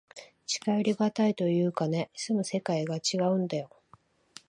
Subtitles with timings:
[0.47, 3.69] 近寄りがたいというかね、住む世界がちがうんだよ。